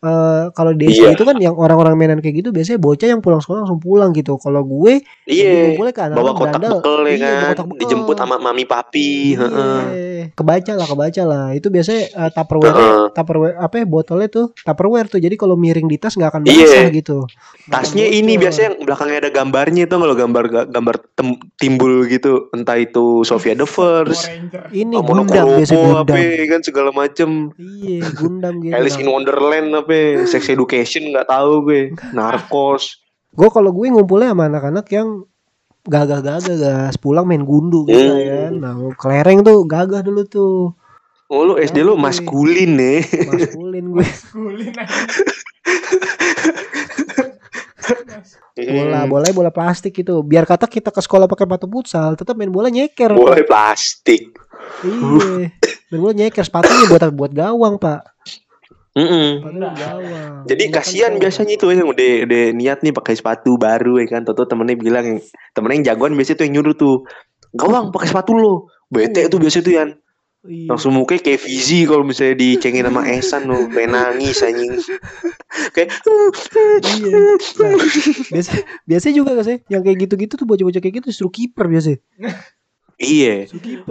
[0.00, 1.10] eh, kalau di SD Iya.
[1.12, 4.36] itu kan yang orang-orang mainan kayak gitu biasanya bocah yang pulang sekolah langsung pulang gitu.
[4.36, 5.74] Kalau gue Iya.
[5.74, 7.42] boleh kan Bawa kotak bekal ya Iya, kan.
[7.52, 7.80] kotak bekal.
[7.80, 9.34] Dijemput sama mami papi.
[9.34, 9.80] heeh.
[9.88, 10.24] Iya.
[10.30, 11.44] Kebaca lah, kebaca lah.
[11.50, 13.04] Itu biasanya uh, tupperware, Heeh.
[13.12, 15.18] tupperware apa ya botolnya tuh tupperware tuh.
[15.18, 16.54] Jadi kalau miring di tas nggak akan Iya.
[16.60, 17.18] basah gitu.
[17.66, 18.18] Tasnya Bocor.
[18.18, 22.48] ini biasanya yang belakangnya ada gambarnya itu kalau gambar gambar tem- timbul gitu.
[22.50, 24.30] Entah itu Sofia the First,
[24.70, 26.16] ini gundam biasa Monokromo gundam.
[26.16, 27.28] apa kan segala macem.
[27.58, 28.72] Iya, gundam gitu.
[28.72, 31.82] Alice in Wonderland apa Sex Education nggak tahu gue.
[32.12, 33.00] Narcos.
[33.32, 35.24] Gue kalau gue ngumpulnya sama anak-anak yang
[35.88, 38.28] gagah-gagah gas pulang main gundu gitu Hmm.
[38.28, 38.52] kan.
[38.60, 40.76] Nah, kelereng tuh gagah dulu tuh.
[41.28, 43.00] Oh lu SD lu maskulin nih.
[43.24, 44.06] Maskulin gue.
[44.32, 45.00] Kulin aja.
[48.58, 50.20] Bola, bola bola plastik gitu.
[50.20, 53.14] Biar kata kita ke sekolah pakai sepatu futsal, tetap main bola nyeker.
[53.14, 54.34] Bola plastik.
[54.82, 55.48] Iya.
[55.88, 57.02] Main bola nyeker sepatunya buat?
[57.14, 58.02] Buat gawang, Pak.
[58.98, 60.32] Sepatunya gawang.
[60.48, 64.06] Jadi Enggak kasihan kan, biasanya itu yang udah udah niat nih pakai sepatu baru ya
[64.18, 64.22] kan.
[64.26, 65.22] Toto temennya bilang
[65.54, 66.96] temennya yang jagoan biasanya tuh yang nyuruh tuh.
[67.54, 68.54] Gawang pakai sepatu lo.
[68.88, 69.90] Bete tuh biasa tuh Yan.
[70.48, 70.70] Iya.
[70.70, 73.68] Langsung mukanya kayak Fizi kalau misalnya dicengin sama Esan lo.
[73.68, 74.72] Kayak nangis anjing.
[75.74, 75.88] kayak
[76.78, 77.18] Iya.
[77.58, 77.74] Nah,
[78.32, 78.50] biasa
[78.86, 81.98] biasanya juga gak sih yang kayak gitu-gitu tuh bocah-bocah kayak gitu justru kiper biasa.
[82.98, 83.46] iya.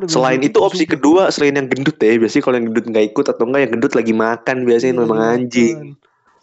[0.05, 3.43] Selain itu opsi kedua selain yang gendut ya biasanya kalau yang gendut nggak ikut atau
[3.47, 5.77] enggak yang gendut lagi makan biasanya Iya, memang anjing.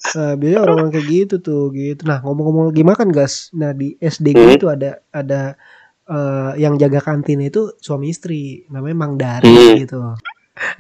[0.05, 2.03] Nah, biasanya orang-orang kayak gitu tuh gitu.
[2.05, 3.48] Nah, ngomong-ngomong lagi makan, gas.
[3.57, 4.53] Nah, di SD Hmm.
[4.53, 5.57] itu ada ada
[6.05, 9.81] eh, yang jaga kantin itu suami istri, namanya Mang Dari Hmm.
[9.81, 10.12] gitu.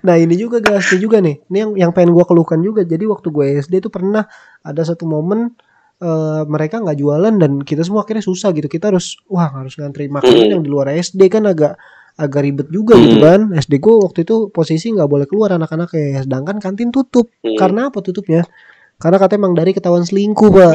[0.04, 1.40] Nah, ini juga gas, ini juga nih.
[1.48, 2.84] Ini yang yang pengen gue keluhkan juga.
[2.84, 4.28] Jadi waktu gue SD itu pernah
[4.60, 5.56] ada satu momen
[5.98, 8.66] eh, mereka nggak jualan dan kita semua akhirnya susah gitu.
[8.66, 10.52] Kita harus wah harus ngantri makanan Hmm.
[10.58, 11.76] yang di luar SD kan agak
[12.14, 13.24] agak ribet juga gitu Hmm.
[13.24, 13.40] kan.
[13.54, 16.22] SD gue waktu itu posisi nggak boleh keluar anak-anak ya.
[16.22, 17.30] Sedangkan kantin tutup.
[17.40, 17.54] Hmm.
[17.54, 18.46] Karena apa tutupnya?
[18.94, 20.74] Karena katanya emang dari ketahuan selingkuh, Pak.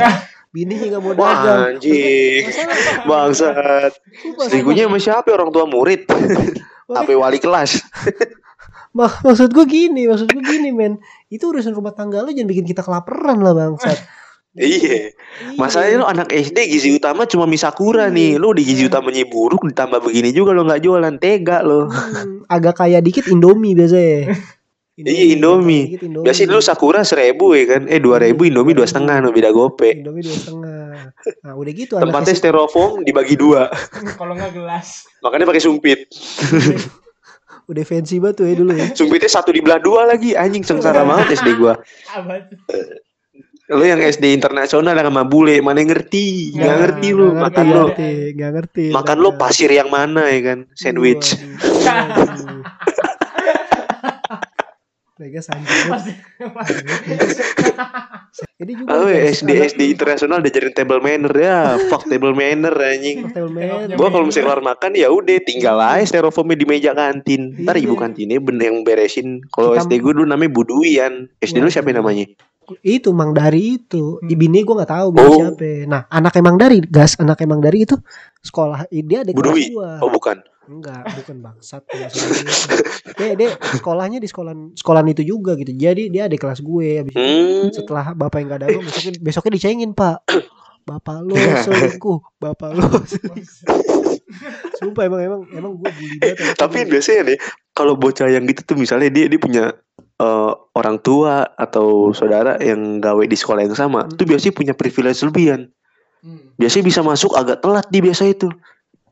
[0.49, 1.21] Bininya nggak mau dagang.
[1.21, 2.43] Wah, anjing.
[3.05, 3.93] Bangsat.
[4.49, 6.03] Selingkuhnya sama siapa orang tua murid?
[6.89, 7.86] Apa wali kelas?
[8.97, 10.97] Mak- maksud gue gini, maksud gue gini, men.
[11.27, 14.01] Itu urusan rumah tangga lo jangan bikin kita kelaparan lah, bangsat.
[14.59, 15.15] Iya.
[15.55, 18.35] Masalahnya lo anak SD gizi utama cuma misakura nih.
[18.35, 21.87] Lo di gizi utamanya buruk ditambah begini juga lo nggak jualan tega lo.
[21.87, 24.35] Hmm, agak kaya dikit Indomie biasanya.
[24.99, 25.95] Iya, Indomie.
[25.95, 26.25] Dikit Indomie.
[26.27, 27.87] Biasanya dulu sakura seribu ya kan?
[27.87, 29.95] Eh dua ribu Indomie dua setengah no beda gope.
[29.95, 31.15] Indomie dua setengah.
[31.39, 33.71] Nah, udah gitu Tempatnya SD styrofoam dibagi dua.
[34.19, 35.07] Kalau nggak gelas.
[35.23, 36.03] Makanya pakai sumpit.
[37.71, 38.91] udah fancy banget tuh ya dulu ya.
[38.91, 40.35] Sumpitnya satu dibelah dua lagi.
[40.35, 41.79] Anjing sengsara banget SD gua.
[43.69, 46.58] Lo yang SD internasional yang sama bule mana yang ngerti?
[46.58, 47.27] Nggak ngerti lo.
[47.29, 47.86] nggak Makan ngerti, lo.
[47.86, 48.86] nggak ngerti, ngerti.
[48.97, 50.60] Makan lo pasir yang mana ya kan?
[50.73, 51.38] Sandwich.
[55.19, 56.15] Mereka sanjung banget.
[56.55, 56.82] Pasti.
[58.58, 61.60] Ini juga Oh, SD SD internasional diajarin table manner ya.
[61.91, 63.27] Fuck table manner anjing.
[63.93, 67.51] Gua kalau misalnya keluar makan ya udah tinggal aja styrofoamnya di meja kantin.
[67.53, 67.86] Ntar Iya.
[67.86, 69.43] ibu kantinnya bener yang beresin.
[69.51, 71.27] Kalau SD gue dulu namanya Buduian.
[71.38, 72.23] SD lu siapa namanya?
[72.82, 74.17] Itu Mang Dari itu.
[74.17, 74.27] Hmm.
[74.27, 75.36] ibini gue nggak tahu bini Oh.
[75.38, 75.71] siapa.
[75.86, 77.95] Nah anak emang Dari gas anak emang Dari itu
[78.39, 79.91] sekolah dia ada kelas gua.
[79.99, 80.38] Oh bukan.
[80.69, 81.82] enggak bukan bangsat
[83.17, 85.73] dia dia sekolahnya di sekolah sekolah itu juga gitu.
[85.73, 87.01] Jadi dia ada kelas gue.
[87.01, 87.73] Habis itu Hmm.
[87.73, 90.21] setelah bapak yang gak ada besoknya besoknya dicengin pak.
[90.86, 91.34] Bapak lo
[91.65, 92.21] selingkuh.
[92.38, 92.86] Bapak lo.
[94.77, 97.38] Sumpah emang emang emang gue bully banget Tapi biasanya nih
[97.73, 99.73] kalau bocah yang gitu tuh misalnya dia dia punya
[100.19, 104.27] eh, orang tua atau saudara yang gawe di sekolah yang sama, Hmm.
[104.27, 105.71] biasanya punya privilege lebihan.
[106.19, 106.51] Hmm.
[106.60, 108.51] Biasanya bisa masuk agak telat di biasa itu.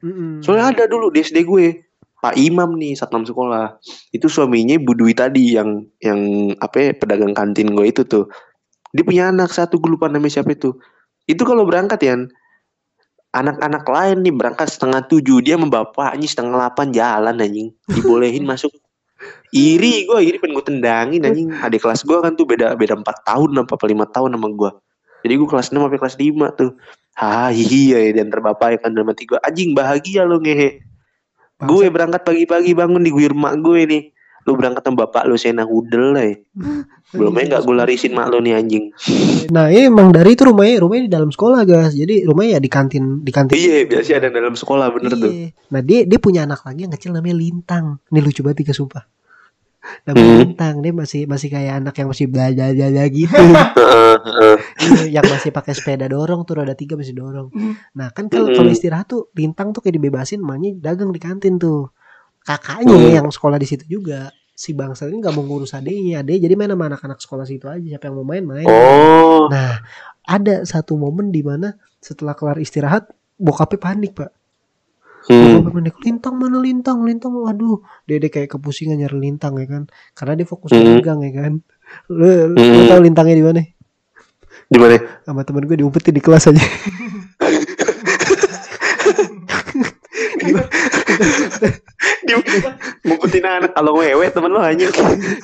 [0.03, 0.45] Mm-mm.
[0.45, 1.81] Soalnya ada dulu di SD gue
[2.21, 3.77] Pak Imam nih satpam sekolah
[4.13, 8.29] itu suaminya Budui tadi yang yang apa ya, pedagang kantin gue itu tuh
[8.93, 10.73] dia punya anak satu gue lupa namanya siapa itu
[11.29, 12.13] itu kalau berangkat ya
[13.37, 18.73] anak-anak lain nih berangkat setengah tujuh dia sama bapaknya setengah delapan jalan anjing dibolehin masuk
[19.53, 21.49] iri gue iri pengen gue tendangin anjing.
[21.53, 24.71] Adik kelas gue kan tuh beda beda empat tahun apa lima tahun sama gue
[25.25, 26.71] jadi gue kelas 6 sampai kelas 5 tuh.
[27.17, 30.85] Hahaha ya diantar bapak ya kan dalam hati gue anjing bahagia lo ngehe.
[31.65, 34.03] Gue berangkat pagi-pagi bangun diguyur mak gue nih
[34.47, 36.35] lu berangkat sama bapak lu sena hudel lah ya.
[37.09, 38.85] belum aja nggak gue larisin mak lu nih anjing
[39.47, 41.91] Nah, ini emang dari itu rumahnya rumahnya di dalam sekolah, guys.
[41.91, 43.55] Jadi rumahnya ya di kantin, di kantin.
[43.55, 45.47] iya biasa ada dalam sekolah bener tuh Iya.
[45.67, 47.99] Nah, dia dia punya anak lagi yang kecil namanya Lintang.
[48.07, 49.03] Ini lucu banget tiga sumpah.
[50.03, 50.39] Namanya Hmm.
[50.43, 53.31] Lintang, dia masih masih kayak anak yang masih belajar belajar gitu.
[53.31, 54.55] Heeh, heeh.
[54.83, 57.47] Iya, yang masih pakai sepeda dorong tuh roda tiga masih dorong.
[57.95, 58.57] Nah, kan kalau Hmm.
[58.57, 61.87] kalau istirahat tuh Lintang tuh kayak dibebasin emaknya dagang di kantin tuh.
[62.47, 63.11] Kakaknya Hmm.
[63.13, 64.31] yang sekolah di situ juga.
[64.57, 67.77] si bangsa ini nggak mau ngurus adenya adenya jadi main sama anak-anak sekolah situ aja
[67.77, 69.45] siapa yang mau main main Oh.
[69.53, 69.85] nah
[70.25, 73.05] ada satu momen di mana setelah kelar istirahat
[73.37, 74.33] bokapnya panik pak
[75.29, 75.61] Hmm.
[75.61, 80.33] bokapnya panik lintang mana lintang lintang waduh dede kayak kepusingan nyari lintang ya kan karena
[80.33, 80.97] dia fokus Hmm.
[80.97, 81.53] pegang ya kan
[82.09, 82.89] lu, lu Hmm.
[82.89, 83.61] tahu lintangnya di mana
[84.65, 84.97] Di mana?
[85.21, 86.57] sama temen gue diumpetin di kelas aja
[93.05, 94.91] ngumpetin anak kalau ngewe temen lo anjing.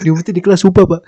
[0.03, 1.01] diumpetin di kelas sumpah pak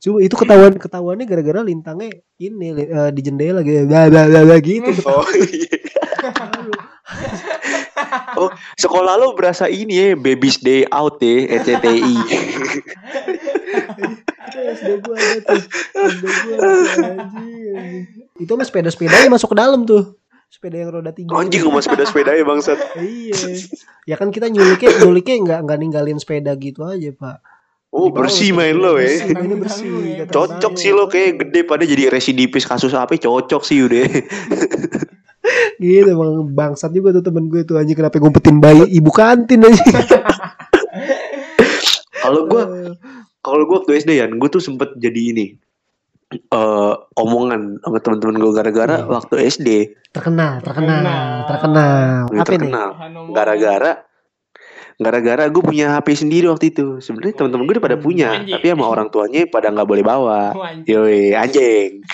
[0.00, 4.88] Coba itu ketahuan ketahuannya gara-gara lintangnya ini eh, di jendela gitu, bla bla bla gitu.
[5.04, 5.76] Oh iya.
[8.36, 12.14] Oh, sekolah lo berasa ini ya, Baby's Day Out ya, ECTI.
[14.50, 15.62] Itu SD gua ada tuh.
[15.96, 18.02] SD gua ada tuh, anjing, anjing.
[18.40, 20.19] Itu mah sepeda-sepedanya masuk ke dalam tuh.
[20.60, 21.32] Sepeda yang roda tiga.
[21.40, 22.76] Anjing sama sepeda-sepeda ya bangsat.
[23.00, 23.64] Iya.
[24.04, 27.40] Ya kan kita nyuliknya nyuliknya nggak nggak ninggalin sepeda gitu aja pak.
[27.88, 29.08] Oh, Di bersih sepeda main lo ya.
[29.08, 29.88] bersih, mainnya bersih.
[30.20, 34.04] kata Cocok sih lo kayak gede pada jadi residivis kasus apa cocok sih udah.
[35.80, 39.80] Gitu emang bangsat juga tuh temen gue tuh anjing kenapa ngumpetin bayi ibu kantin aja.
[42.20, 42.68] Kalau gua
[43.40, 45.56] kalau gua waktu SD ya, gue tuh sempet jadi ini
[46.30, 49.06] eh omongan sama teman-teman gue gara-gara Iya.
[49.08, 49.68] waktu SD
[50.10, 51.02] terkenal, terkenal,
[51.44, 51.44] Terkenal.
[51.44, 52.24] terkenal.
[52.28, 52.38] Nih?
[52.40, 52.88] terkenal
[53.30, 53.92] gara-gara
[54.96, 58.52] gara-gara gue punya HP sendiri waktu itu sebenarnya teman-teman gue udah pada punya Anjing.
[58.52, 60.86] tapi sama orang tuanya pada nggak boleh bawa Oh, anjing.
[60.86, 61.90] Yoi, anjing.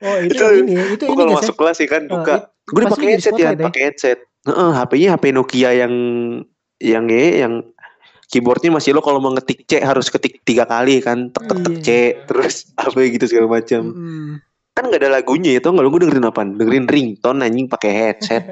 [0.00, 2.34] Oh itu, Itu- ini itu Gue ini kalau masuk kelas sih kan Oh, buka.
[2.34, 4.18] it- gue udah pakai headset ya, pakai headset.
[4.42, 5.92] Heeh, HP-nya HP Nokia yang
[6.80, 7.52] yang ya, yang
[8.30, 11.74] keyboardnya masih lo kalau mau ngetik C harus ketik tiga kali kan, tek tek tek
[11.74, 11.82] Iya.
[11.82, 11.88] C,
[12.24, 13.90] terus apa gitu segala macam.
[13.90, 14.28] Mm-mm.
[14.70, 16.40] Kan nggak ada lagunya itu, nggak lo gue dengerin apa?
[16.46, 18.44] Dengerin ringtone anjing pakai headset.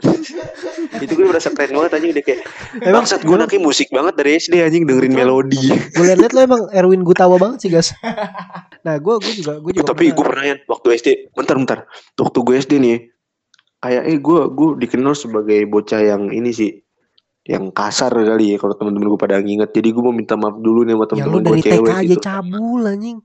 [1.04, 2.40] itu gue berasa keren banget anjing udah kayak
[2.80, 5.60] Emang Bangsat gue anaknya musik banget dari SD anjing dengerin melodi.
[5.92, 7.92] gue liat lo emang Erwin Gutawa banget sih guys.
[8.80, 9.92] Nah gue gue juga gue juga.
[9.92, 11.78] Tapi gue pernah- pernah ya waktu SD, bentar bentar.
[12.16, 12.96] Waktu gue SD nih,
[13.76, 16.80] kayak eh gue gue dikenal sebagai bocah yang ini sih,
[17.50, 19.74] yang kasar kali ya kalau teman-teman gue pada nginget.
[19.74, 22.04] Jadi gue mau minta maaf dulu nih sama ya teman-teman gue dari TK cewek aja
[22.06, 22.22] gitu.
[22.22, 23.18] cabul anjing.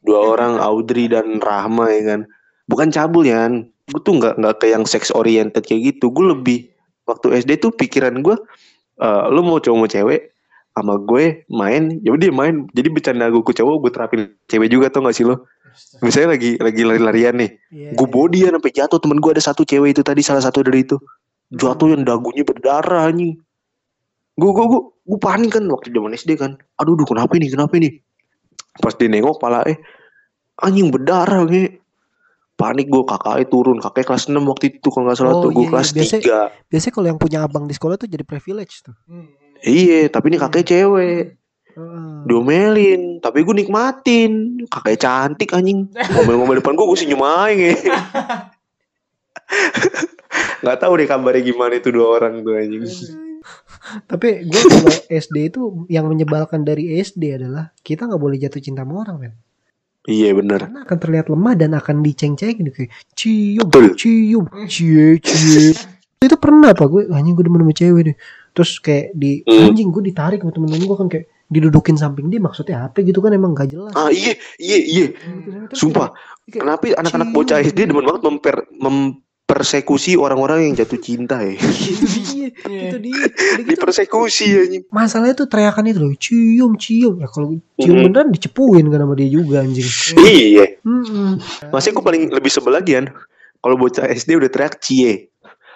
[0.00, 2.20] Dua orang Audrey dan Rahma ya kan.
[2.64, 6.08] Bukan cabul ya, gue tuh nggak nggak ke yang sex oriented kayak gitu.
[6.08, 6.58] Gue lebih
[7.04, 8.36] waktu SD tuh pikiran gue,
[9.04, 10.32] eh lu mau cowok mau cewek,
[10.72, 12.64] sama gue main, ya udah main.
[12.72, 15.44] Jadi bercanda gue ke cowok, gue terapin cewek juga tau gak sih lo?
[16.00, 18.14] Misalnya lagi lagi lari-larian nih, Iya, gue iya.
[18.14, 20.96] bodian sampai jatuh temen gue ada satu cewek itu tadi salah satu dari itu
[21.50, 23.34] jatuh yang dagunya berdarah anjing
[24.40, 26.56] gue gue gue gue panik kan waktu zaman SD kan.
[26.76, 28.00] Aduh duh kenapa ini kenapa ini?
[28.74, 29.76] Pas dia nengok pala eh
[30.56, 31.76] anjing berdarah nih
[32.56, 33.76] panik gue kakaknya turun.
[33.78, 35.50] Kakaknya kelas 6 waktu itu kalau nggak salah Oh, tuh.
[35.52, 35.96] Gue iya, kelas iya.
[36.00, 36.20] Biasa-
[36.56, 38.96] 3 Biasanya kalau yang punya abang di sekolah tuh jadi privilege tuh.
[39.04, 39.28] Hmm.
[39.60, 41.36] iya tapi ini kakaknya cewek.
[41.70, 42.26] Heeh.
[42.26, 44.32] diomelin tapi gue nikmatin.
[44.66, 45.86] Kakaknya cantik anjing.
[45.92, 47.70] Ngomel-ngomel depan gue gue senyum aja
[50.60, 52.84] nggak tahu deh kabarnya gimana itu dua orang tuh anjing
[54.02, 58.80] Tapi gue kalau SD itu yang menyebalkan dari SD adalah kita nggak boleh jatuh cinta
[58.80, 59.34] sama orang men.
[60.02, 63.86] iya bener Karena akan terlihat lemah dan akan diceng-cengin gitu kayak cium, Betul.
[63.94, 65.76] cium, cie, cie.
[66.18, 68.16] itu pernah apa gue anjing gue demen sama cewek deh.
[68.50, 69.68] Terus kayak di Hmm.
[69.68, 73.30] anjing gue ditarik sama temen-temen gue kan kayak didudukin samping dia maksudnya apa gitu kan
[73.30, 73.90] emang gak jelas.
[73.92, 75.04] ah iya iya iya
[75.66, 76.14] Terus sumpah
[76.44, 77.36] kayak- kenapa anak-anak cium.
[77.36, 78.56] bocah SD demen banget memper
[79.50, 83.18] mempersekusi orang-orang yang jatuh cinta ya itu dia, itu dia.
[83.58, 87.18] Gitu, dipersekusi anjing masalahnya tuh teriakan itu loh, cium, cium.
[87.18, 88.04] Ya kalau cium Mhm.
[88.06, 89.88] beneran dicepuin kan sama dia juga anjing.
[90.20, 91.42] iya Mm-mm.
[91.68, 93.10] masih gue paling lebih sebel lagi kan
[93.58, 95.29] kalau bocah SD udah teriak cie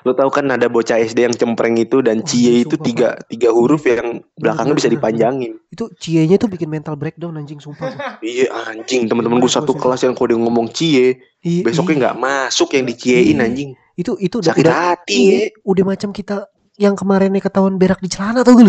[0.05, 2.85] lo tau kan ada bocah SD yang cempreng itu dan Oh, cie iya, itu sumpah,
[2.85, 4.97] tiga tiga huruf yang belakangnya bisa bener.
[5.01, 7.89] dipanjangin Itu cienya tuh bikin mental breakdown anjing sumpah.
[8.21, 12.01] Iya anjing teman-teman gue satu kelas yang dia ngomong cie Iya, besoknya iya.
[12.05, 13.45] nggak masuk yang diciein Iya.
[13.45, 15.49] anjing itu itu udah, sakit udah, hati iya, ya.
[15.65, 16.37] udah macam kita
[16.77, 18.69] yang kemarinnya ketahuan berak di celana tuh gitu.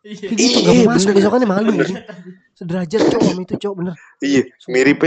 [0.00, 0.28] Iya.
[0.32, 1.16] Gitu Iya, gak mau masuk bener.
[1.20, 1.98] besokannya malu anjing.
[2.58, 3.94] Sederajat cowok sama itu cowok bener.
[4.20, 4.98] Iya mirip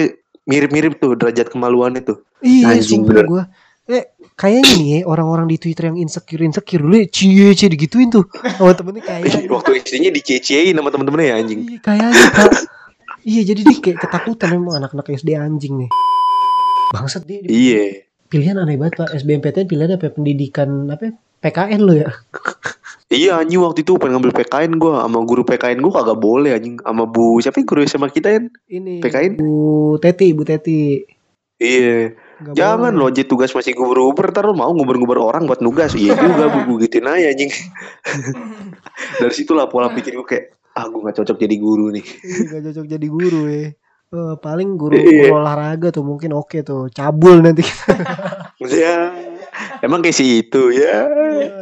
[0.48, 2.13] mirip-mirip tuh derajat kemaluan itu.
[2.39, 3.26] Iya, Anjing, bener.
[3.28, 3.43] gua.
[3.88, 4.04] Eh,
[4.36, 8.28] kayaknya nih ya, orang-orang di Twitter yang insecure insecure dulu ya, cie cie digituin tuh
[8.60, 11.60] sama temennya kayak Waktu SD-nya diciein sama temen-temennya ya anjing.
[11.63, 12.52] Iya, kayaknya Pak.
[13.23, 15.89] Iya, jadi dia kayak ketakutan emang anak-anak SD anjing nih.
[16.91, 17.84] Bangsat dia, dia Iya.
[18.28, 19.15] pilihan aneh banget Pak.
[19.15, 20.04] SBMPTN pilihan apa?
[20.08, 20.12] ya?
[20.12, 21.04] Pendidikan apa?
[21.08, 21.12] ya?
[21.38, 22.12] PKN lo ya.
[23.08, 26.76] Iya anjing waktu itu pengen ngambil PKN gua sama guru PKN gua kagak boleh anjing
[26.84, 28.52] sama Bu siapa yang guru sama kita kan?
[28.67, 29.39] Ini PKN?
[29.39, 31.08] Bu Teti, Bu Teti.
[31.56, 32.12] Iya.
[32.38, 35.97] Jangan lo aja tugas masih nguber-nguber ntar lo mau nguber-nguber orang buat nugas.
[35.97, 37.50] Iya juga bu gituin aja anjing.
[39.21, 40.45] Dari situlah pola pikir gue kayak
[40.78, 42.06] ah gue gak cocok jadi guru nih.
[42.06, 43.67] Iya, Nggak cocok jadi guru ya.
[44.08, 45.28] Eh, paling guru, Iya.
[45.28, 47.60] guru olahraga tuh mungkin oke tuh cabul nanti
[48.63, 49.12] Ya
[49.80, 51.08] emang kayak situ ya.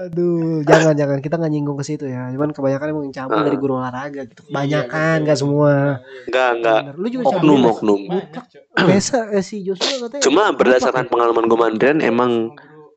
[0.06, 3.44] aduh jangan jangan kita nggak nyinggung ke situ ya cuman kebanyakan emang yang cabul Ah.
[3.44, 5.24] dari guru olahraga gitu Iya, kebanyakan betul.
[5.24, 5.74] nggak semua
[6.26, 6.80] Enggak enggak.
[6.82, 6.96] Bener.
[6.96, 7.72] lu juga Oknum cabul Mas?
[7.72, 8.02] oknum.
[8.78, 11.10] Biasa eh, si Joshua katanya Cuma berdasarkan ya?
[11.10, 12.32] pengalaman gue mandirian emang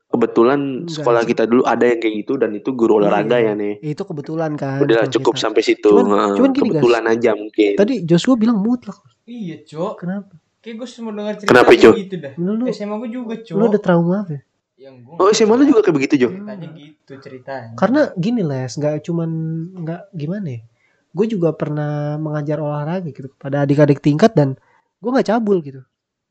[0.07, 3.53] kebetulan Enggak sekolah kita dulu ada yang kayak gitu dan itu guru olahraga Iya.
[3.53, 3.75] ya nih.
[3.87, 5.43] itu kebetulan kan Udah cukup kita.
[5.45, 5.85] sampai situ.
[5.87, 6.69] Cuman- Heeh, cuman gini, guys.
[6.73, 7.73] kebetulan aja mungkin.
[7.75, 9.95] tadi Joshua bilang mutlak Iya, Cok.
[9.99, 12.33] kenapa Kayak gue semua dengar cerita Kenapa, gitu dah.
[12.35, 13.55] lu lu, SMA gue juga, Cok.
[13.55, 14.43] lu ada trauma apa ya?
[14.79, 16.29] Yang gue Oh SMA lu juga kayak begitu Jo?
[16.31, 17.75] ceritanya gitu ceritanya.
[17.75, 19.31] karena gini les nggak cuman
[19.77, 20.61] nggak gimana ya
[21.09, 24.55] gue juga pernah mengajar olahraga gitu kepada adik-adik tingkat dan
[24.97, 25.83] gue nggak cabul gitu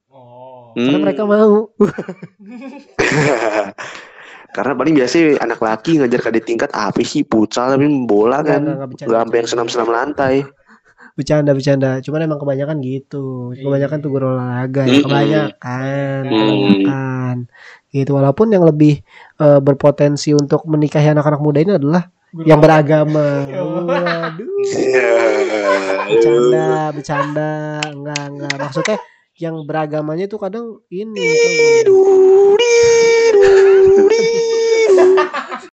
[0.09, 0.71] Oh.
[0.73, 1.03] karena Hmm.
[1.03, 1.69] mereka mau
[4.49, 8.63] Karena paling biasa anak laki ngajar ke adik tingkat apa sih futsal tapi bola kan.
[8.63, 10.35] nggak, sampai yang senam-senam lantai.
[11.13, 16.29] bercanda bercanda cuman emang kebanyakan gitu kebanyakan tuh guru olahraga ya kebanyakan Mm.
[16.29, 17.35] kebanyakan
[17.91, 18.17] gitu.
[18.17, 19.01] Walaupun yang lebih
[19.39, 23.27] eh, berpotensi untuk menikahi anak-anak muda ini adalah Guru yang beragama.
[23.51, 24.45] Ya waduh.
[26.07, 27.51] Bercanda bercanda.
[27.91, 28.55] Enggak enggak.
[28.59, 28.97] Maksudnya
[29.37, 31.19] yang beragamanya tuh kadang ini?